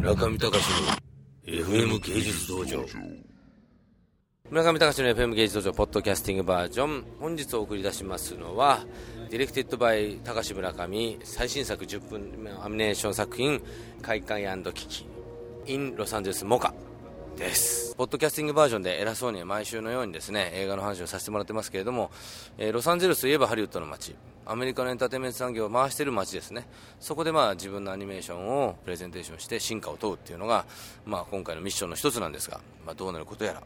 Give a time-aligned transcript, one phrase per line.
[0.00, 0.56] 村上隆の
[1.44, 2.86] FM 芸術道場。
[4.48, 7.04] 村上隆の FM 芸術道場ポッドキャスティングバージョン。
[7.20, 8.86] 本日お送り出しますのは
[9.28, 11.18] Directed by Takashi Murakami。
[11.22, 13.60] 最新作10分アニメーション作品
[14.00, 15.06] 「カイカイ＆キキ。
[15.66, 16.72] in ロサンゼルス MOCA」
[17.36, 17.94] です。
[17.94, 22.10] ポッドキャスティングバージョンで偉そうに毎週のようにですね映画の話をさせてもらってますけれども、
[22.56, 24.16] えー、ロサンゼルスといえばハリウッドの街。
[24.50, 26.66] アメリカのエンターテインメント産業を回している街ですね。
[26.98, 30.66] そこでまあ自分のアニメーションをプレゼンテーションして進化を問うっていうのが、
[31.06, 33.62] まあ、今回のミッションの一つなんですが、まあ、どうなることやら。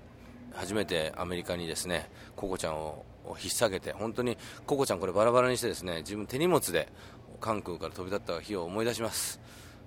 [0.53, 4.37] 初めてアメリカにですねココちゃんを引っ提げて本当に
[4.67, 6.93] ココちゃんこれバラバラにしてですね自分手荷物で
[7.41, 9.41] 関空から飛び立った日を思い出します。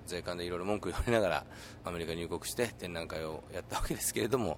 [0.08, 1.46] 税関でいろいろ文句言われながら
[1.86, 4.58] アメリカに入国して展覧会をやったわけですけれども、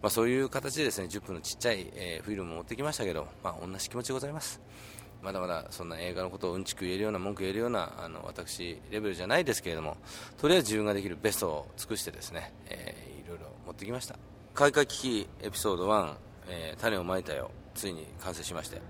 [0.00, 4.60] まあ、そういう形でですね10分のちっちゃい、えー、フィルムを持ってきましたけど、まあ、同じ気持ちでございます。
[5.26, 9.96] まだまだそんな映画のことをうんちく言えるような文句言えるようなあの私レベルじゃないですけれども
[10.38, 14.16] とりあえず自分ができるベストを尽くしてですね、えー、いろいろ持ってきました。
[14.54, 16.14] 開会危機エピソード1、
[16.48, 17.50] えー、種をまいたよ。
[17.74, 18.80] ついに完成しまして。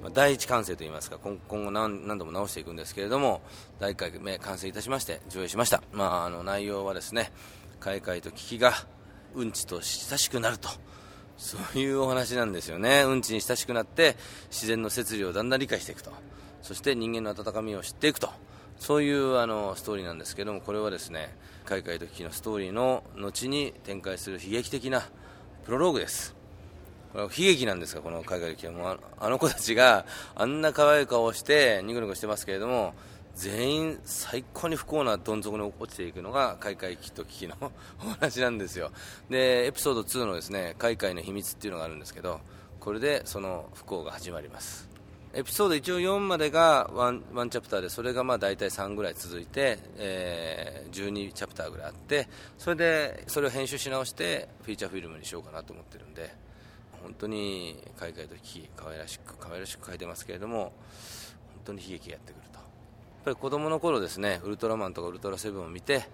[0.00, 3.40] まあ、第一完成といいますか今後何何度も直していくんですけれども
[3.80, 7.32] 第1回目完成いたしまして上映しました、まあ、あの内容はですね
[7.80, 8.74] 開会と危機が
[9.34, 10.68] うんちと親しくなると。
[11.38, 13.02] そういうお話なんですよね。
[13.02, 14.16] うんちに親しくなって
[14.50, 16.10] 自然の摂理をだんだん理解していくと。
[16.62, 18.30] そして人間の温かみを知っていくと。
[18.78, 25.08] そういうあのストーリーなんですけどもこれはですね開会と危機のストーリーの後に展開する悲劇的な
[25.64, 26.34] プロローグです。
[27.12, 28.92] これは悲劇なんですか、この海外歴はも。
[28.92, 32.94] うあの子たちがあんな可愛い顔をしてニコニコしてますけれども
[33.36, 37.54] 全員最高に不幸などん底に落ちていくのが開会危機と危機の
[38.02, 38.90] お話なんですよ。
[39.28, 42.40] でエピソード2のですね開会の秘密っていうのがあるんですけど
[42.80, 44.88] これでその不幸が始まります。
[45.34, 52.26] エピソード一応4までがワンワンチャプターでそれがまあ大体3ぐらい続いて、えー、12チャプターぐらいあって
[52.56, 56.34] それでそれを編集し直してフィーチャーフィルムにしようかなと思ってるんで
[57.02, 60.72] 本当に海外と危機可愛らしく可愛らしく書いてますけれども本
[61.66, 62.65] 当に悲劇がやってくると。
[63.26, 66.04] ぱり子供の頃ですねウルトラマンとかウルトラセブンを見て、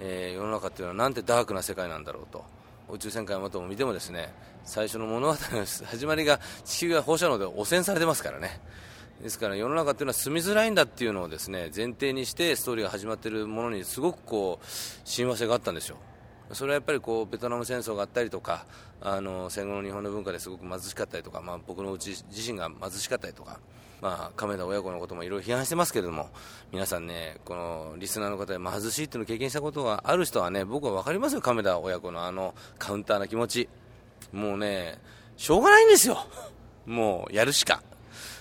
[0.00, 2.44] えー、世の中っていうのはなんてダークな世界なんだろうと
[2.88, 4.32] 宇宙戦艦ヤマトを見てもですね
[4.64, 8.60] 最初の物語の始まりが地球が放射能で汚染されてますからね。
[9.22, 14.66] ですから世の中っていうのは住みづらいんだっていうのをですね前提にしてストーリーが始まっているものにすごくこう
[15.04, 15.96] 親和性があったんですよ。
[16.52, 18.66] それはやっぱりこうベトナム戦争があったりとか
[19.00, 23.58] あの戦後の日本の文化ですごく貧しかったりとか、まあ、僕のうち自身が貧しかったりとか、
[24.00, 26.30] まあ、亀田親子のこともいろいろ批判してますけれども
[26.70, 33.68] 皆さんねこのリスナーの方で貧しいっていうのを経験したことがある人はね僕は分かりますよ亀田親子のあのカウンターな気持ち。
[34.32, 34.98] もうね
[35.36, 36.26] しょうがないんですよ。
[36.86, 37.82] もうやるしか。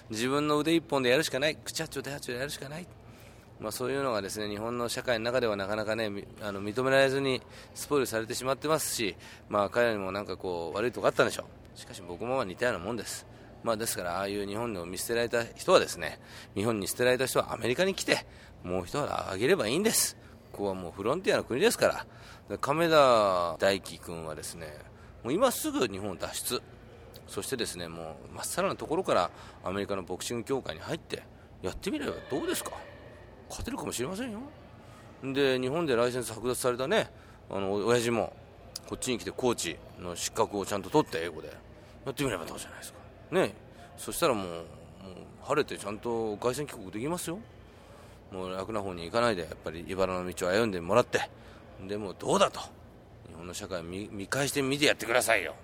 [0.09, 1.55] 自分の腕一本でやるしかない。
[1.55, 2.87] 口八丁手八丁でやるしかない。
[3.61, 6.09] まあ、そういうのがですね日本の社会の中ではなかなかね
[6.41, 7.41] あの認められずに
[7.75, 9.15] スポイルされてしまってますし、
[9.49, 11.43] まあ、彼らにもなんかこう悪いとこあったんでしょ
[11.75, 11.79] う。
[11.79, 13.25] しかし僕も似たようなもんです、
[13.63, 16.19] まあ、ですからああいう日本で見捨てられた人はですね
[16.55, 18.25] 日本に捨てられた人はアメリカに来て
[18.63, 20.17] もう一腹あげればいいんです。
[20.51, 21.87] ここはもうフロンティアの国ですか
[22.49, 22.57] ら。
[22.59, 24.67] 亀田大輝君はですね
[25.23, 26.61] もう今すぐ日本を脱出。
[27.27, 29.31] そしてですねもうまっさらなところから
[29.63, 31.23] アメリカのボクシング協会に入って
[31.61, 32.71] やってみればどうですか？
[33.51, 34.39] 勝てるかもしれませんよ。
[35.23, 37.11] で日本でライセンス剥奪されたね
[37.49, 38.33] あの親父も
[38.87, 41.49] こっちに来てコーチの失格をちゃんと取って英語で。
[42.05, 42.99] やってみればどうじゃないですか。
[43.31, 43.53] ね。
[43.97, 44.63] そしたらもうもう
[45.43, 47.37] 晴れてちゃんと凱旋帰国できますよ。
[48.31, 51.29] もう楽な方に行かないでやっぱり茨の道を歩んでもらって。
[51.87, 52.59] でもどうだと。
[52.59, 55.55] 日本の社会見見返してみてやってくださいよ。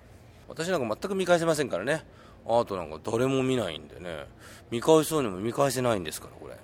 [0.48, 2.04] 私なんか全く見返せませんからね。
[2.46, 4.26] アートなんか誰も見ないんでね。
[4.70, 6.56] 見返しそうにも見返せないんですからこれ。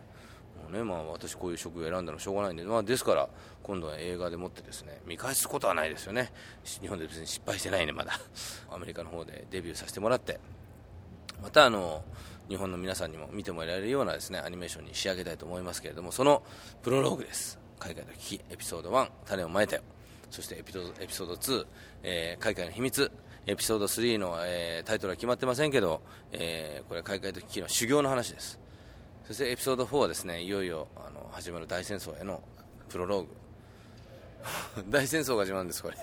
[0.75, 3.29] ね、まあ、私こういう職業を選んだのしょうがないんで、まあ、ですから
[3.63, 6.33] 今度は映画でもってですね見返すことはないですよね。
[6.65, 8.13] 日本で別に失敗してないねまだ。
[8.71, 10.39] アメリカの方でデビューさせてもらって。
[11.43, 12.05] またあの
[12.49, 16.43] 日本の皆さんにも見てもらえるようなですねアニメーションに仕上げたいと思いますけれどもその
[16.83, 17.59] プロローグです。
[17.79, 19.83] 海外の危機エピソード1種をまいたよ
[20.31, 21.67] そしてエピソードエピソード2、
[22.03, 23.11] えー、海外の秘密
[23.47, 26.01] エピソード3の、えー、タイトルは決まってませんけど、
[26.33, 28.59] えー、これは海外と危機の修行の話です。
[29.27, 32.43] そしてエピソード4はですねいよいよあの始まる大戦争への
[32.91, 33.29] プロローグ。
[34.91, 35.97] 大戦争が始まるんですこれ。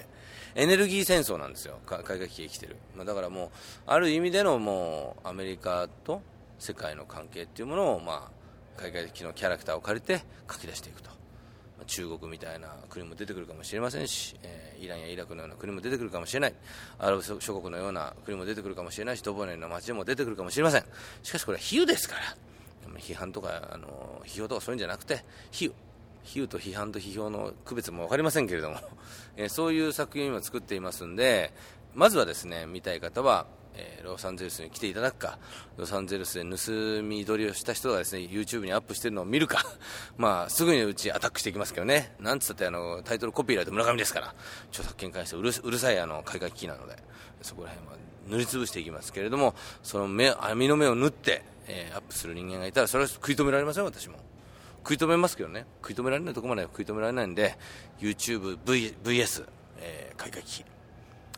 [0.55, 1.77] エネルギー戦争なんですよ。
[1.85, 3.49] 海外危機生きてる、まあ、だからもう
[3.85, 6.23] ある意味でのもうアメリカと
[6.57, 8.31] 世界の関係っていうものを、ま
[8.75, 11.11] あ、海外的のキャラクターを借りて書き出していくと、
[11.85, 16.53] 中国みたいな国も出てくるかもしれませんし、えー、イランやイラクのような国も出てくるかもしれない。
[16.97, 20.83] アラブ諸国のような国も出てくるかもしれないしドボネの街も出てくるかもしれません。
[21.21, 22.50] しかしこれは比喩ですから。
[22.97, 25.73] 批判とかあの批評とかそういうんじゃなくて比喩
[26.23, 28.77] 比喩と批判と批評の区別も分かりませんけれども、
[29.37, 31.51] えー、そういう作品を今作っていますんで
[31.95, 35.39] まずはですね見たい方はえー、ロサンゼルスに来ていただくか、
[35.77, 39.63] ロサンゼルスで盗み撮りをした人がですね YouTube にアップしてるのを見るか、
[40.17, 44.35] まあ、すぐにうちアタックしていきますけどね、なんつったってあのタイトルコピーライト村上ですから、
[44.69, 46.97] 著作権に関してうるうるさいあの開会機器なので、
[47.41, 47.93] そこら辺は
[48.27, 54.17] 塗りつぶしていきますけれども、その目網の目を縫って、えー、アップする人間がいたら、それは食い止められません、私も。
[54.83, 57.57] 食い止めますけどね、食い止められないとこまでは食い止められないんで、
[57.99, 59.45] YouTubeVS、
[59.79, 60.65] えー、開会機器。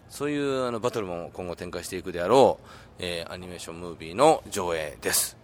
[0.09, 2.67] そういうあのバトルも今後展開していくであろう、
[2.99, 5.35] えー、アニメーションムービーの上映です。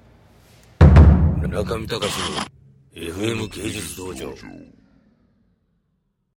[0.79, 2.59] 中見隆の
[2.93, 4.31] FM 芸術道場。